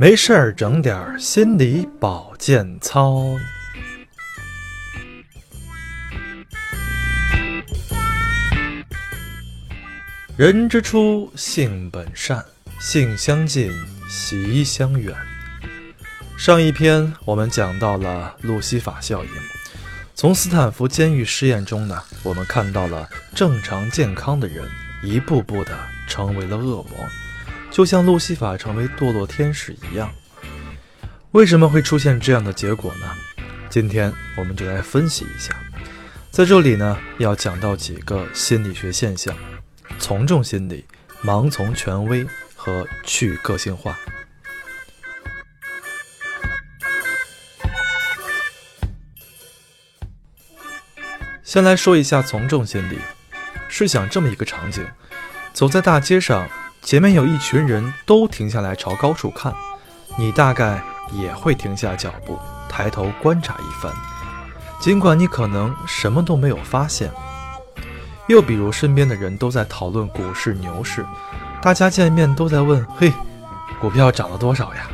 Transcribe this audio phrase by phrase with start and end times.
[0.00, 3.36] 没事儿整点儿心理保健操。
[10.38, 12.42] 人之初，性本善，
[12.80, 13.70] 性相近，
[14.08, 15.14] 习相远。
[16.38, 19.30] 上一篇我们讲到了路西法效应，
[20.14, 24.66] 从斯坦福监狱实验中呢，我们看到了正常健康的人
[25.02, 25.78] 一步步的
[26.08, 27.06] 成为了恶魔。
[27.70, 30.10] 就像路西法成为堕落天使一样，
[31.30, 33.06] 为什么会出现这样的结果呢？
[33.70, 35.54] 今天我们就来分析一下。
[36.32, 39.34] 在这里呢，要讲到几个心理学现象：
[39.98, 40.84] 从众心理、
[41.22, 42.26] 盲从权威
[42.56, 43.96] 和去个性化。
[51.44, 52.98] 先来说一下从众心理。
[53.68, 54.84] 试想这么一个场景：
[55.52, 56.48] 走在大街上。
[56.82, 59.54] 前面有一群人都停下来朝高处看，
[60.18, 62.36] 你大概也会停下脚步，
[62.68, 63.92] 抬头观察一番，
[64.80, 67.10] 尽管你可能什么都没有发现。
[68.28, 71.04] 又比如身边的人都在讨论股市牛市，
[71.60, 73.12] 大家见面都在问：“嘿，
[73.80, 74.88] 股票涨了多少呀？”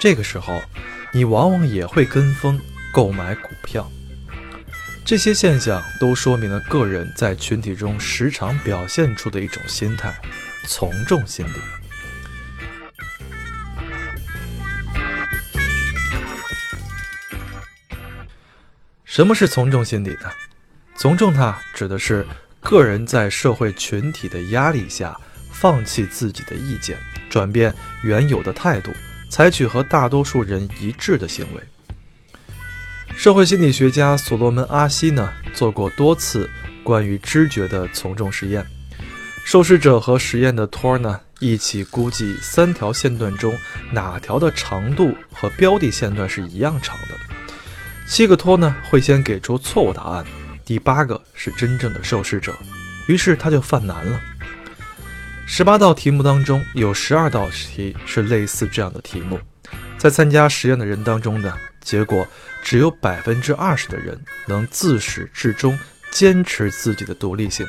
[0.00, 0.60] 这个时候，
[1.12, 2.58] 你往往也会跟风
[2.92, 3.88] 购买股票。
[5.12, 10.10] 这些现象都说明了个人在群体中时常表现出的一种心态——
[10.66, 11.52] 从众心理。
[19.04, 20.30] 什么是从众心理呢？
[20.96, 22.26] 从众它指的是
[22.60, 25.14] 个人在社会群体的压力下，
[25.52, 26.96] 放弃自己的意见，
[27.28, 28.90] 转变原有的态度，
[29.28, 31.62] 采取和大多数人一致的行为。
[33.16, 36.50] 社会心理学家所罗门·阿西呢做过多次
[36.82, 38.66] 关于知觉的从众实验，
[39.44, 43.56] 受试者和实验的托儿呢一起估计三条线段中
[43.92, 47.14] 哪条的长度和标的线段是一样长的。
[48.08, 50.24] 七个托呢会先给出错误答案，
[50.64, 52.52] 第八个是真正的受试者，
[53.06, 54.20] 于是他就犯难了。
[55.46, 59.38] 十八道题目当中有十二道题是类似这样的题目，
[59.96, 61.54] 在参加实验的人当中呢。
[61.82, 62.26] 结果
[62.62, 65.78] 只有百分之二十的人能自始至终
[66.10, 67.66] 坚持自己的独立性，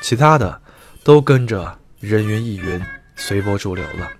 [0.00, 0.60] 其他的
[1.04, 2.82] 都跟着人云亦云，
[3.16, 4.10] 随波逐流了。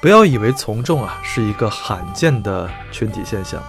[0.00, 3.62] 不要以为从众啊是一个罕见的群体现象，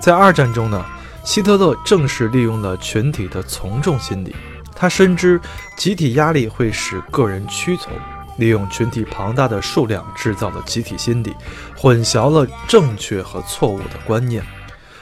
[0.00, 0.82] 在二战中呢，
[1.22, 4.34] 希特勒正是利用了群体的从众心理，
[4.74, 5.38] 他深知
[5.76, 7.92] 集体压力会使个人屈从。
[8.36, 11.34] 利用群体庞大的数量制造的集体心理，
[11.76, 14.42] 混淆了正确和错误的观念。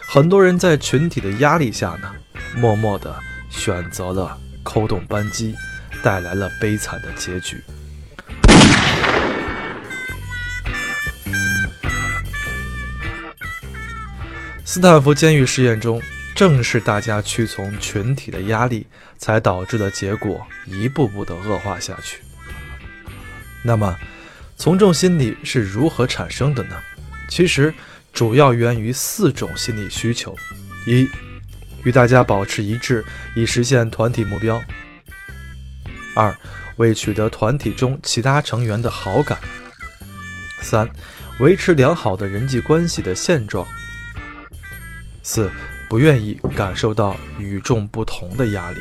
[0.07, 2.13] 很多人在群体的压力下呢，
[2.57, 3.15] 默默地
[3.51, 5.55] 选择了扣动扳机，
[6.03, 7.63] 带来了悲惨的结局。
[14.65, 16.01] 斯坦福监狱实验中，
[16.35, 18.87] 正是大家屈从群体的压力，
[19.19, 22.19] 才导致的结果一步步的恶化下去。
[23.67, 23.97] 那么，
[24.59, 26.77] 从众心理是如何产生的呢？
[27.31, 27.73] 其实
[28.13, 30.37] 主要源于四种心理需求：
[30.87, 31.09] 一、
[31.83, 33.03] 与大家保持一致，
[33.35, 34.61] 以实现团体目标；
[36.15, 36.37] 二、
[36.77, 39.39] 为取得团体中其他成员的好感；
[40.61, 40.87] 三、
[41.41, 43.67] 维持良好的人际关系的现状；
[45.23, 45.51] 四、
[45.89, 48.79] 不愿意感受到与众不同的压力。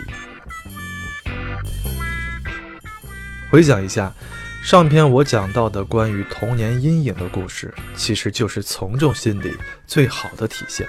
[3.49, 4.13] 回想一下。
[4.63, 9.53] 上篇我讲到的关于童年阴影的故事，其实就是从众心理
[9.85, 10.87] 最好的体现。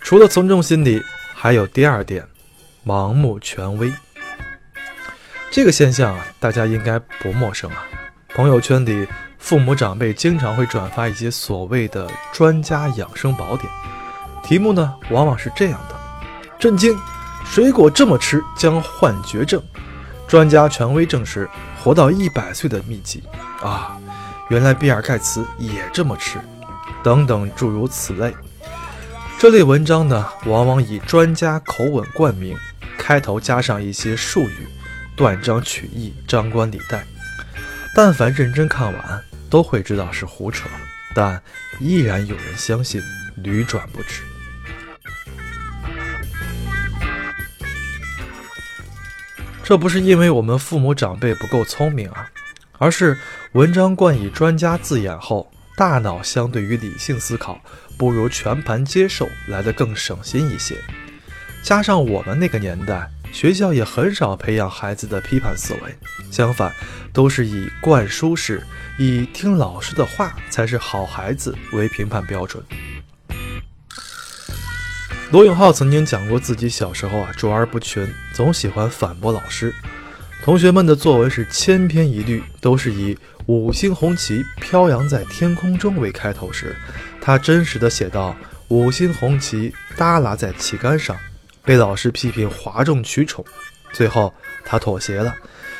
[0.00, 1.00] 除了从众心理，
[1.32, 2.26] 还有第二点，
[2.84, 3.92] 盲目权威。
[5.52, 7.86] 这个现象啊，大家应该不陌生啊。
[8.30, 9.06] 朋友圈里，
[9.38, 13.72] 父母长辈经常会转发一些所谓的专家养生宝典，
[14.42, 15.94] 题目呢往往是这样的：
[16.58, 16.98] 震惊，
[17.44, 19.62] 水果这么吃将患绝症。
[20.26, 21.48] 专家权威证实，
[21.82, 23.22] 活到一百岁的秘籍
[23.62, 23.96] 啊！
[24.48, 26.38] 原来比尔盖茨也这么吃，
[27.02, 28.34] 等等诸如此类。
[29.38, 32.56] 这类文章呢，往往以专家口吻冠名，
[32.96, 34.66] 开头加上一些术语，
[35.14, 37.06] 断章取义，张冠李戴。
[37.94, 40.68] 但凡认真看完，都会知道是胡扯，
[41.14, 41.40] 但
[41.78, 43.00] 依然有人相信，
[43.36, 44.22] 屡转不止。
[49.64, 52.28] 这不是因为我们父母长辈不够聪明啊，
[52.76, 53.18] 而是
[53.52, 57.58] 文章冠以专家字眼后，大脑相对于理性思考，
[57.96, 60.76] 不如全盘接受来得更省心一些。
[61.62, 65.96] 加上我们那个年代，学校也很少培养孩子的批判思维，
[66.30, 66.70] 相反，
[67.10, 68.62] 都是以灌输式、
[68.98, 72.62] 以听老师的话才是好孩子为评判标准。
[75.30, 79.74] 罗永浩曾经讲过，自己小时候啊，卓而不群，总喜欢反驳老师。
[80.42, 83.16] 同学们的作文是千篇一律，都是以
[83.46, 86.76] “五星红旗飘扬在天空中”为开头时，
[87.20, 88.36] 他真实的写道
[88.68, 91.16] ：“五星红旗耷拉在旗杆上。”
[91.64, 93.42] 被老师批评哗众取宠，
[93.92, 94.32] 最后
[94.64, 95.34] 他妥协了，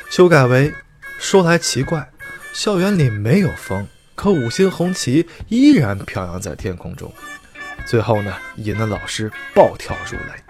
[0.09, 0.73] 修改为：
[1.19, 2.09] 说来奇怪，
[2.51, 7.13] 校园里没有风，可五星红旗依然飘扬在天空中。
[7.85, 10.43] 最后呢，引得老师暴跳如雷。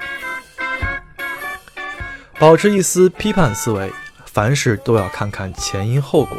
[2.39, 3.93] 保持一丝批判思维，
[4.25, 6.37] 凡事都要看看前因后果，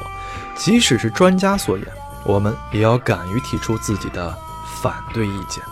[0.55, 1.87] 即使是专家所言，
[2.25, 4.37] 我们也要敢于提出自己的
[4.83, 5.63] 反对意见。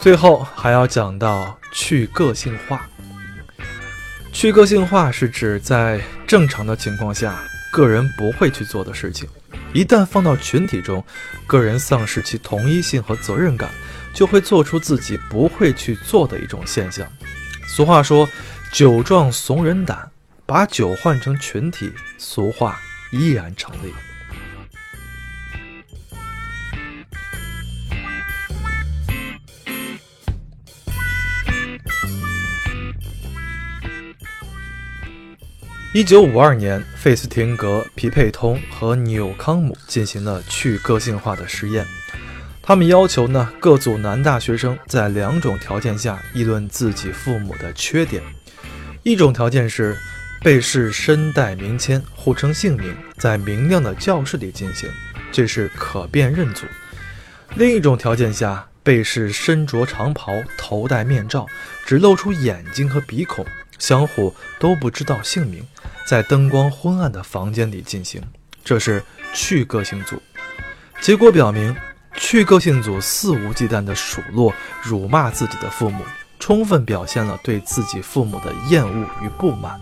[0.00, 2.88] 最后还要讲到去个性化。
[4.38, 7.42] 去个性化是指在正常的情况下，
[7.72, 9.26] 个人不会去做的事情，
[9.72, 11.02] 一旦放到群体中，
[11.46, 13.70] 个人丧失其同一性和责任感，
[14.12, 17.10] 就会做出自己不会去做的一种现象。
[17.66, 18.28] 俗话说
[18.70, 20.06] “酒壮怂人胆”，
[20.44, 22.78] 把酒换成群体，俗话
[23.12, 23.90] 依然成立。
[35.96, 41.86] 一九五二年，费斯廷格、皮佩通和纽康姆进行了去个性化的实验。
[42.60, 48.22] 他们要求呢，各组男大学生在两种条件下议论自己父母的缺点：
[49.04, 49.96] 一种条件是
[50.42, 54.90] 被试身带名签，互称姓名，在明亮的教室里进行，
[55.32, 56.66] 这是可辨认组；
[57.54, 61.46] 另一种条件下，被试身着长袍，头戴面罩，
[61.86, 63.46] 只露出眼睛和鼻孔。
[63.78, 65.62] 相互都不知道姓名，
[66.06, 68.22] 在灯光昏暗的房间里进行，
[68.64, 69.02] 这是
[69.34, 70.20] 去个性组。
[71.00, 71.76] 结果表明，
[72.16, 74.52] 去个性组肆无忌惮地数落、
[74.82, 76.02] 辱骂自己的父母，
[76.38, 79.78] 充分表现了对自己父母的厌恶与不满。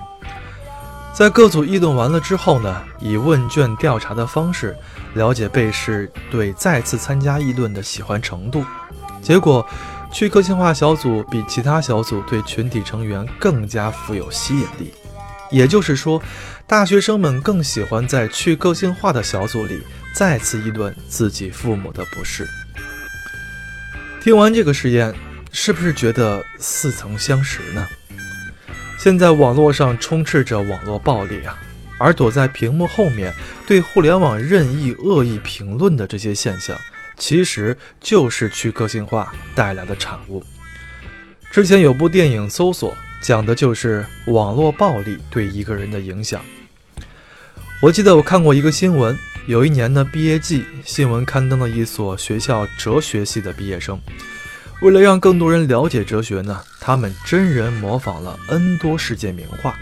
[1.12, 4.76] 在各组议论完了之后呢，以问卷调查的方式
[5.14, 8.64] 了解被试对再次参加议论的喜欢程度。
[9.22, 9.64] 结果。
[10.14, 14.94] 去个性化小组比其他小组对群体成员更加富有吸引力，
[15.50, 16.22] 也就是说，
[16.68, 19.82] 大学生们更喜欢在去个性化的小组里
[20.14, 22.48] 再次议论自己父母的不是。
[24.22, 25.12] 听完这个实验，
[25.50, 27.84] 是不是觉得似曾相识呢？
[28.96, 31.58] 现在网络上充斥着网络暴力啊，
[31.98, 33.34] 而躲在屏幕后面
[33.66, 36.78] 对互联网任意恶意评论的这些现象。
[37.16, 40.42] 其实就是去个性化带来的产物。
[41.50, 46.40] 之前有部电影《搜索》，讲的就是网络暴力对一个人的影响。
[47.80, 49.16] 我记得我看过一个新闻，
[49.46, 54.00] 有一年的毕业季，新闻刊登了一所学校哲学系的毕业生，
[54.82, 59.78] 为了让更多人了解哲学呢，他们真人模仿了 N 多世界名画，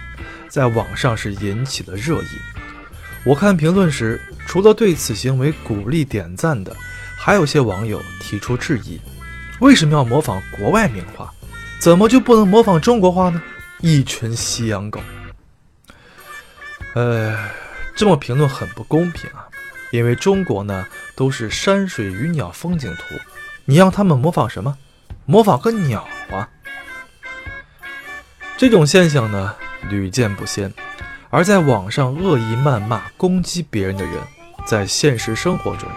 [0.49, 2.26] 在网上是引起了热议。
[3.25, 6.76] 我看评论时，除了对此行为鼓励点赞的。
[7.25, 9.00] 还有些网友提出质疑：
[9.61, 11.33] 为什么要模仿国外名画？
[11.79, 13.41] 怎么就不能模仿中国画呢？
[13.81, 15.00] 一群西洋狗！
[16.95, 17.49] 呃，
[17.95, 19.47] 这么评论很不公平啊！
[19.93, 23.14] 因为中国呢都是山水鱼鸟风景图，
[23.67, 24.76] 你让他们模仿什么？
[25.25, 26.49] 模仿个鸟啊！
[28.57, 29.55] 这种现象呢
[29.88, 30.75] 屡见不鲜，
[31.31, 34.14] 而在网上恶意谩骂、攻击别人的人，
[34.67, 35.88] 在现实生活中，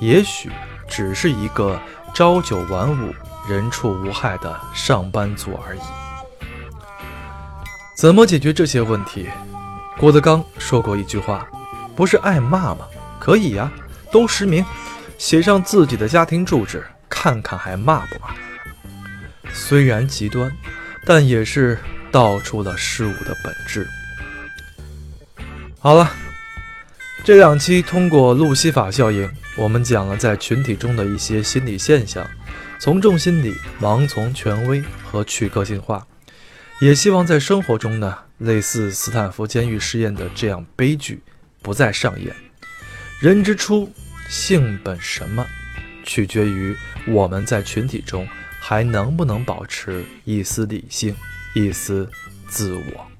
[0.00, 0.48] 也许。
[0.88, 1.78] 只是一个
[2.14, 3.14] 朝九晚五、
[3.48, 5.80] 人畜无害的上班族而已。
[7.96, 9.28] 怎么解决这些问题？
[9.96, 11.46] 郭德纲说过一句话
[11.94, 12.86] ：“不是爱骂吗？
[13.20, 13.70] 可以呀，
[14.10, 14.64] 都实名，
[15.18, 18.34] 写上自己的家庭住址，看看还骂不骂？”
[19.52, 20.50] 虽然极端，
[21.04, 21.78] 但也是
[22.10, 23.86] 道出了事物的本质。
[25.78, 26.10] 好了。
[27.24, 32.24] 这两期通过路西法效应，我们讲了在群体中的一些心理现象，
[32.78, 36.06] 从众心理、盲从权威和去个性化，
[36.80, 41.20] 也希望在生活中呢，类似斯坦福监狱试验的这样悲剧
[41.60, 42.32] 不再上演。
[43.18, 43.92] 人之初，
[44.28, 45.44] 性本什么，
[46.04, 46.76] 取决于
[47.08, 48.28] 我们在群体中
[48.60, 51.16] 还能不能保持一丝理性、
[51.56, 52.08] 一丝
[52.48, 53.10] 自我？